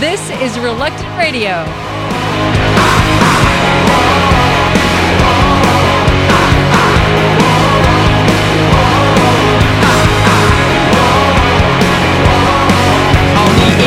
[0.00, 1.66] This is Reluctant Radio.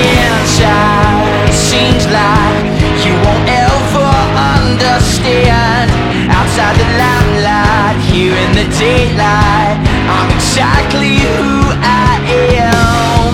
[0.03, 2.59] inside seems like
[3.07, 4.11] you won't ever
[4.59, 5.87] understand.
[6.27, 9.79] Outside the limelight, here in the daylight,
[10.11, 12.19] I'm exactly who I
[12.59, 13.31] am.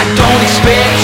[0.00, 0.99] I don't expect.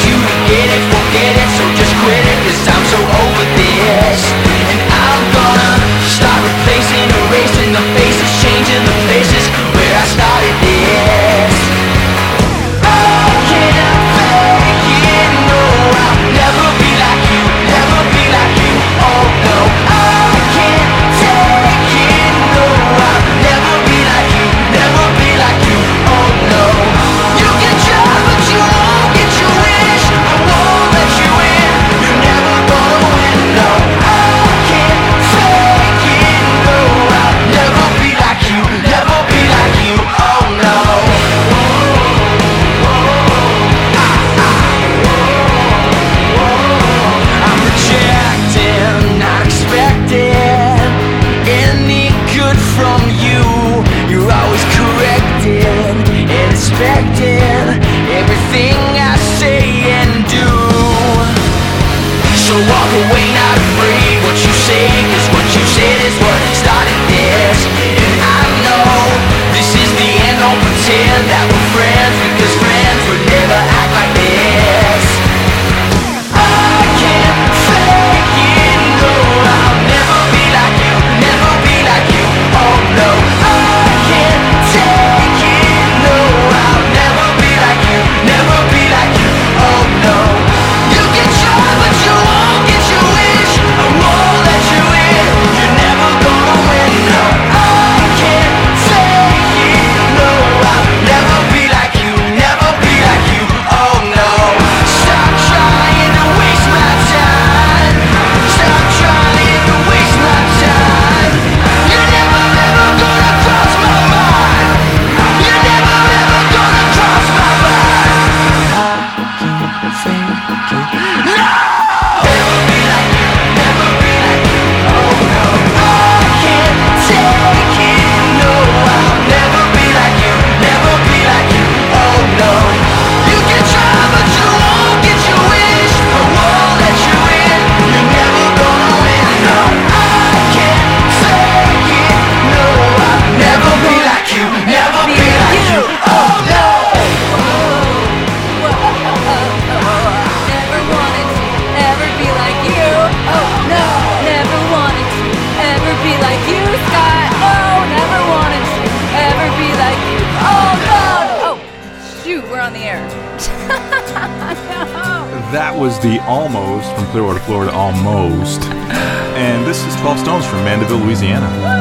[170.56, 171.75] from Mandeville, Louisiana.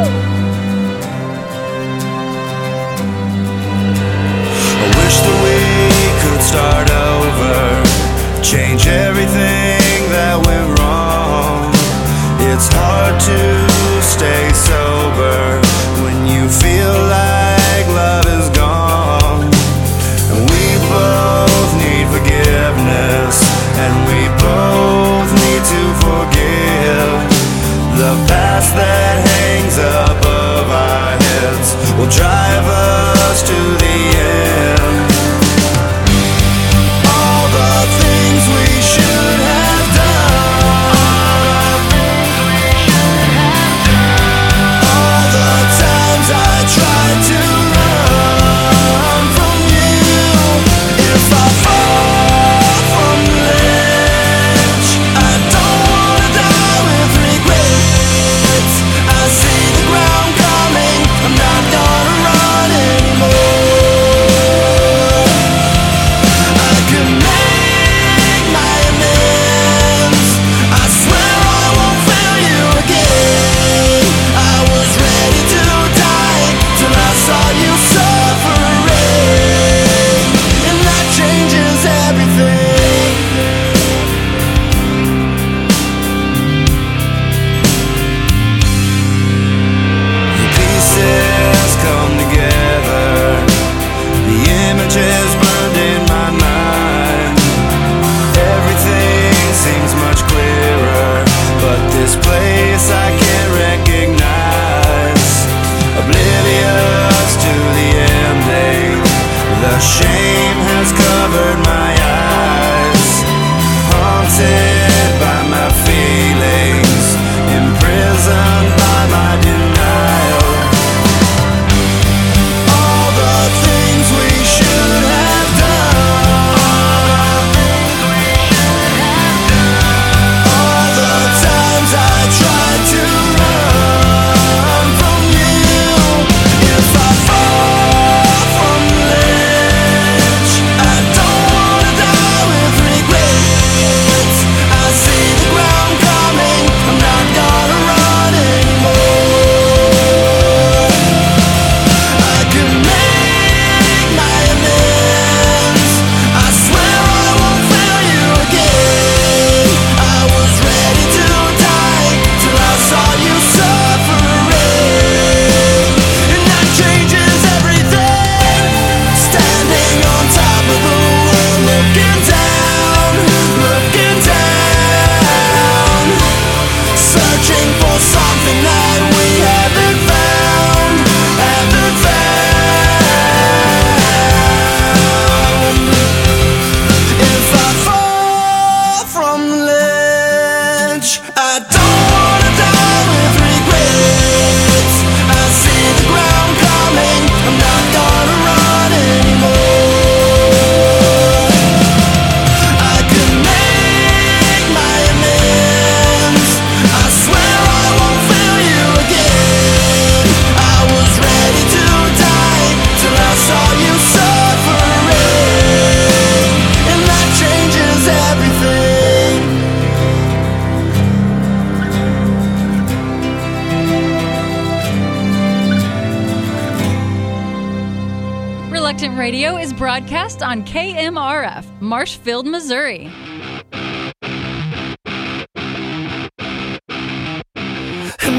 [230.56, 233.12] on KMRF, Marshfield, Missouri.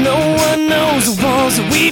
[0.03, 0.17] No
[0.49, 1.87] one knows the walls that we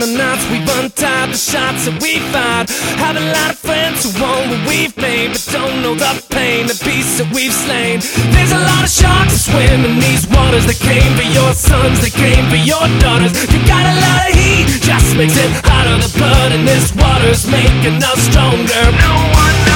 [0.00, 2.72] the knots we've untied, the shots that we fired.
[3.04, 6.64] Have a lot of friends who own what we've made, but don't know the pain,
[6.64, 8.00] the beasts that we've slain.
[8.32, 12.16] There's a lot of sharks swim in these waters that came for your sons, that
[12.16, 13.36] came for your daughters.
[13.52, 16.00] You got a lot of heat, just makes it hotter.
[16.00, 18.84] The blood in this water's making us stronger.
[19.04, 19.69] No one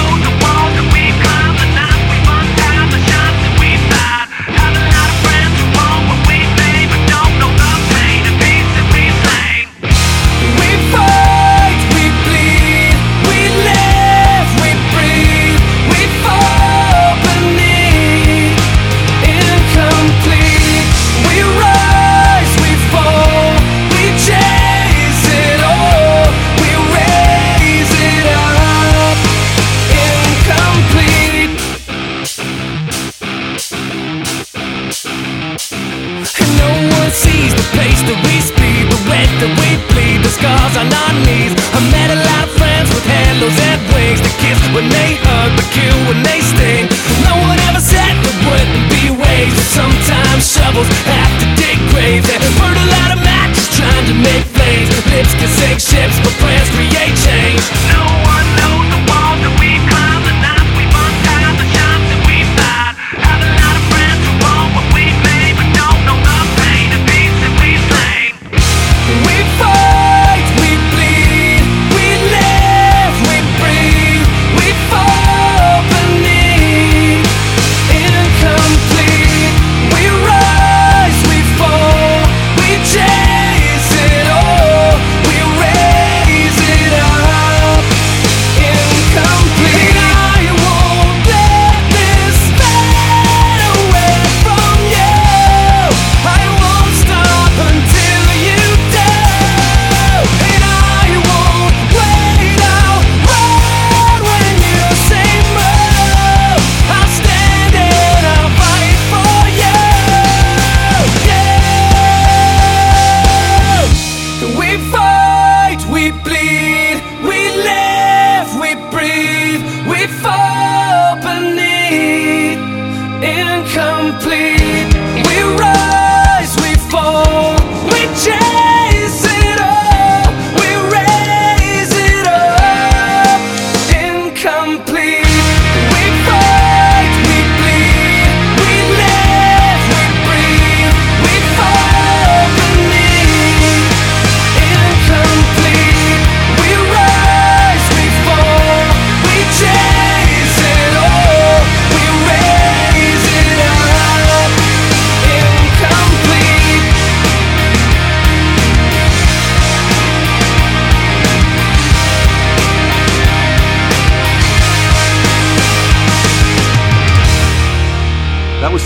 [44.04, 46.84] things They kiss when they hug But kill when they sting.
[47.24, 49.52] No one ever said there wouldn't be ways.
[49.56, 52.28] But sometimes shovels have to dig graves.
[52.28, 56.34] And burn a lot of matches trying to make flames Lips can sink ships But
[56.42, 57.93] plans create change.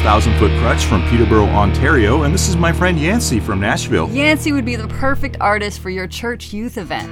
[0.08, 4.08] 1,000 Foot Krutch from Peterborough, Ontario, and this is my friend Yancy from Nashville.
[4.08, 7.10] Yancy would be the perfect artist for your church youth event.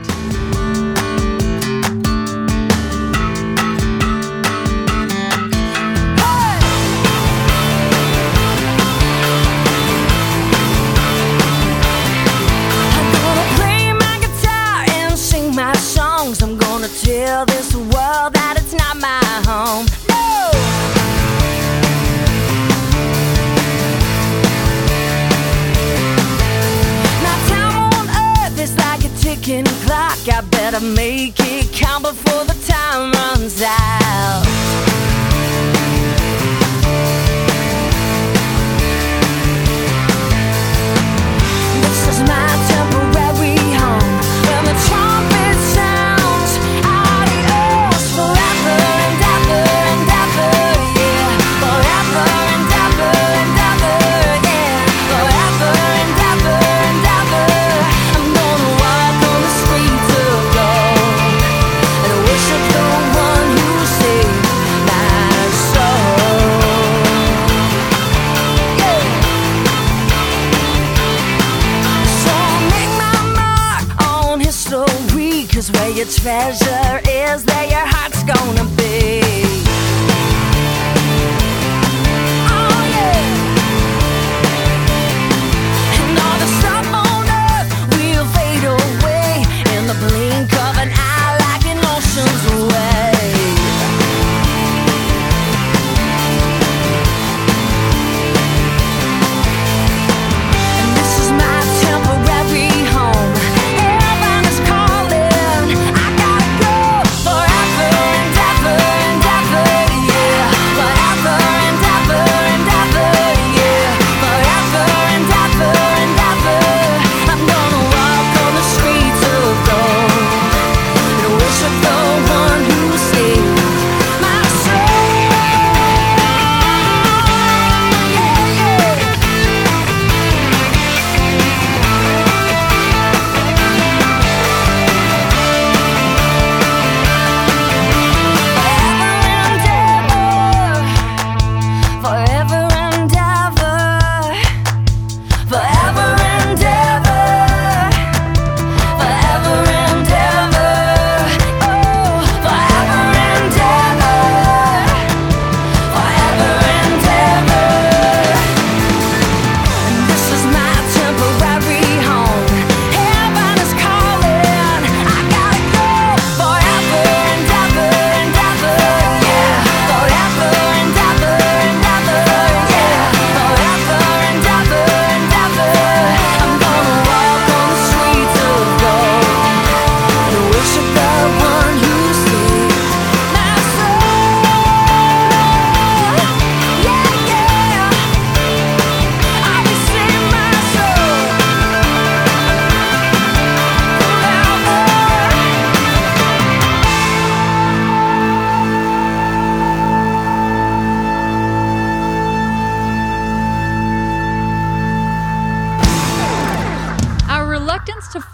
[30.80, 31.45] make it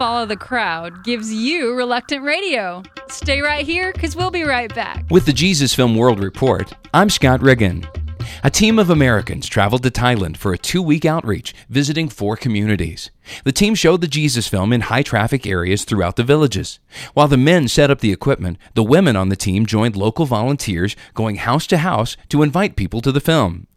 [0.02, 2.82] follow the crowd gives you Reluctant Radio.
[3.06, 5.04] Stay right here because we'll be right back.
[5.12, 7.86] With the Jesus Film World Report, I'm Scott Riggin.
[8.42, 13.12] A team of Americans traveled to Thailand for a two week outreach, visiting four communities.
[13.44, 16.80] The team showed the Jesus film in high traffic areas throughout the villages.
[17.14, 20.96] While the men set up the equipment, the women on the team joined local volunteers,
[21.14, 23.68] going house to house to invite people to the film.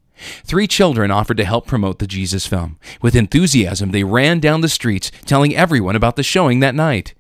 [0.44, 2.80] Three children offered to help promote the Jesus film.
[3.02, 7.14] With enthusiasm, they ran down the streets, telling everyone about the showing that night.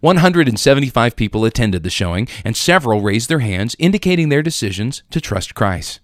[0.00, 5.54] 175 people attended the showing, and several raised their hands, indicating their decisions to trust
[5.54, 6.00] Christ.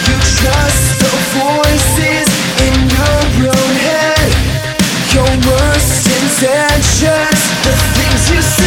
[0.07, 2.29] You trust the voices
[2.67, 2.77] in
[3.41, 4.29] your own head.
[5.15, 6.04] Your worst
[6.35, 8.64] intentions, the things you say.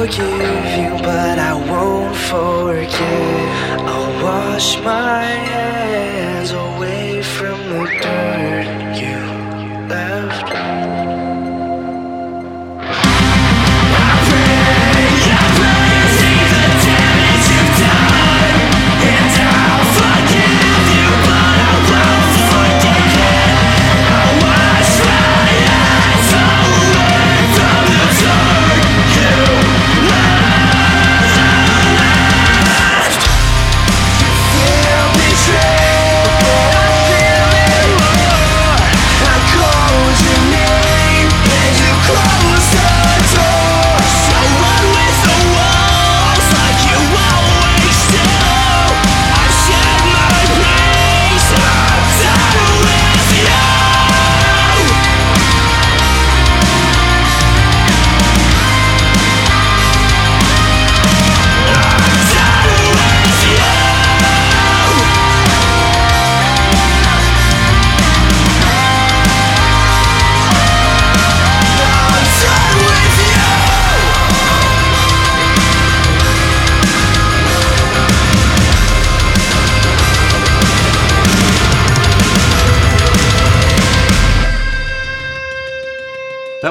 [0.00, 3.80] Forgive you, but I won't forget.
[3.86, 8.29] I'll wash my hands away from the dirt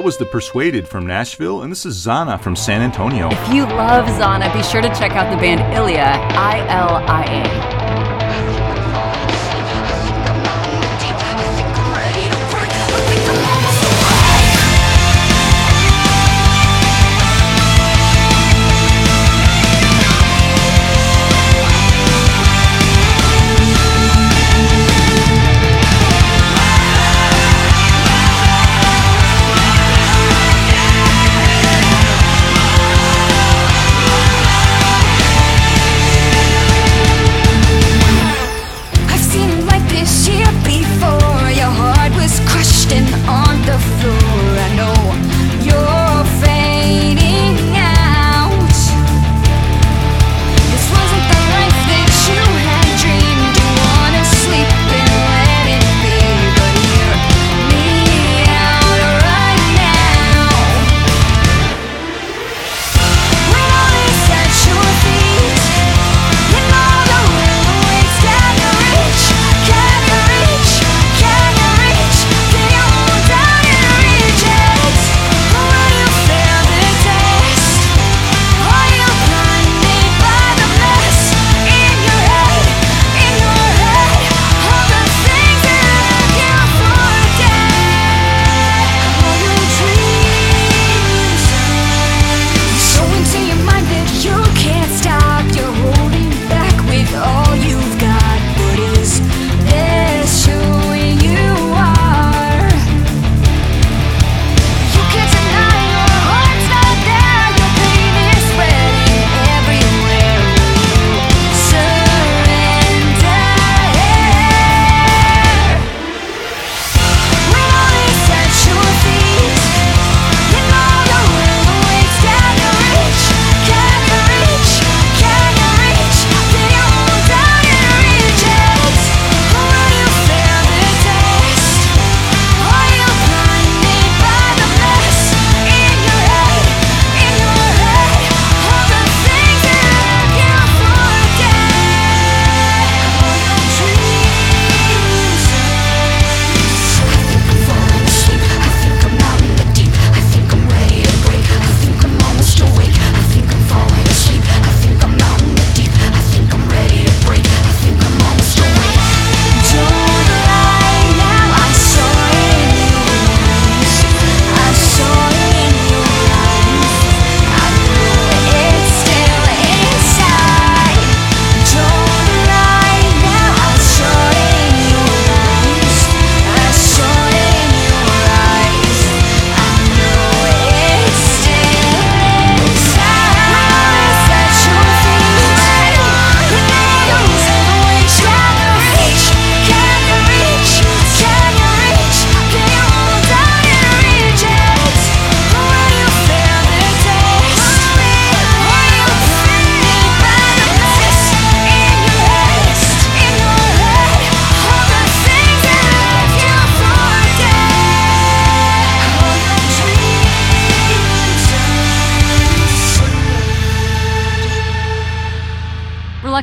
[0.09, 3.29] was The Persuaded from Nashville, and this is Zana from San Antonio.
[3.29, 7.25] If you love Zana, be sure to check out the band Ilia, I L I
[7.75, 7.78] A.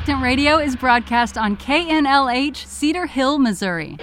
[0.06, 3.96] Reluctant Radio is broadcast on KNLH, Cedar Hill, Missouri.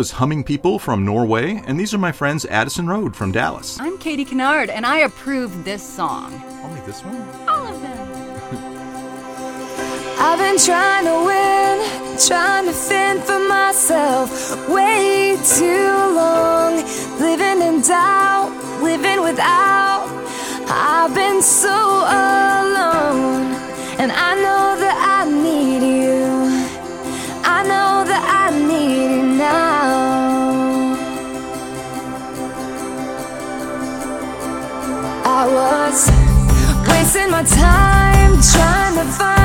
[0.00, 3.78] was Humming People from Norway, and these are my friends Addison Road from Dallas.
[3.78, 6.32] I'm Katie Kennard, and I approve this song.
[6.64, 7.16] Only this one?
[7.46, 8.08] All of them.
[10.18, 16.76] I've been trying to win, trying to fend for myself way too long.
[17.20, 18.48] Living in doubt,
[18.82, 20.19] living without
[37.30, 39.39] my time trying to find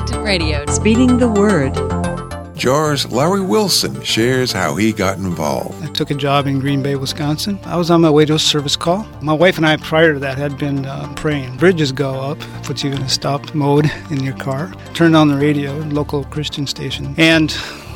[0.00, 0.64] Reluctant Radio.
[0.66, 1.74] Speeding the word.
[2.54, 5.82] JAARS Larry Wilson shares how he got involved.
[5.82, 7.58] I took a job in Green Bay, Wisconsin.
[7.64, 9.06] I was on my way to a service call.
[9.20, 11.58] My wife and I, prior to that, had been uh, praying.
[11.58, 14.72] Bridges go up, puts you in a stop mode in your car.
[14.94, 17.50] Turned on the radio, local Christian station, and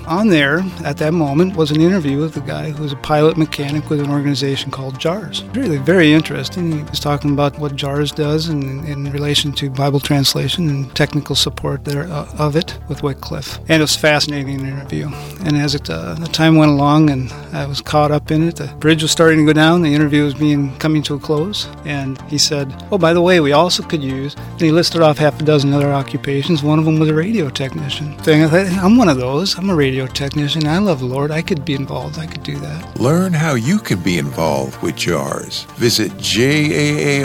[0.06, 3.36] on there at that moment was an interview with a guy who was a pilot
[3.36, 5.42] mechanic with an organization called JAARS.
[5.54, 6.72] Really very interesting.
[6.72, 11.36] He was talking about what JAARS does in, in relation to Bible translation and technical
[11.36, 13.58] support there uh, of it with Wycliffe.
[13.68, 15.08] And it was fascinating interview.
[15.44, 18.56] And as it, uh, the time went along and I was caught up in it,
[18.56, 21.68] the bridge was starting to go down, the interview was being coming to a close,
[21.84, 25.18] and he said, "Oh, by the way, we also could use." And he listed off
[25.18, 26.62] half a dozen other occupations.
[26.62, 28.16] One of them was a radio technician.
[28.18, 29.56] Thing, I'm one of those.
[29.56, 30.66] I'm a radio technician.
[30.66, 31.30] I love the Lord.
[31.30, 32.18] I could be involved.
[32.18, 33.00] I could do that.
[33.00, 35.64] Learn how you can be involved with JAARS.
[35.76, 37.24] Visit JAARS.org.